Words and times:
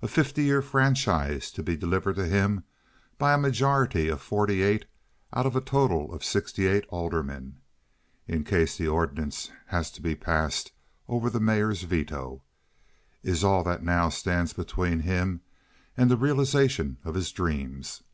A 0.00 0.06
fifty 0.06 0.44
year 0.44 0.62
franchise, 0.62 1.50
to 1.50 1.60
be 1.60 1.76
delivered 1.76 2.14
to 2.14 2.26
him 2.26 2.62
by 3.18 3.34
a 3.34 3.36
majority 3.36 4.06
of 4.06 4.20
forty 4.20 4.62
eight 4.62 4.84
out 5.32 5.44
of 5.44 5.56
a 5.56 5.60
total 5.60 6.14
of 6.14 6.22
sixty 6.24 6.68
eight 6.68 6.84
aldermen 6.90 7.58
(in 8.28 8.44
case 8.44 8.76
the 8.78 8.86
ordinance 8.86 9.50
has 9.66 9.90
to 9.90 10.00
be 10.00 10.14
passed 10.14 10.70
over 11.08 11.28
the 11.28 11.40
mayor's 11.40 11.82
veto), 11.82 12.42
is 13.24 13.42
all 13.42 13.64
that 13.64 13.82
now 13.82 14.08
stands 14.08 14.52
between 14.52 15.00
him 15.00 15.40
and 15.96 16.12
the 16.12 16.16
realization 16.16 16.98
of 17.02 17.16
his 17.16 17.32
dreams. 17.32 18.04